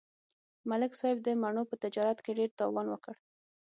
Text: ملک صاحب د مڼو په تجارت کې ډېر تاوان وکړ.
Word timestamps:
ملک 0.69 0.91
صاحب 0.99 1.17
د 1.23 1.27
مڼو 1.41 1.63
په 1.69 1.75
تجارت 1.83 2.17
کې 2.25 2.37
ډېر 2.39 2.49
تاوان 2.59 2.87
وکړ. 2.89 3.13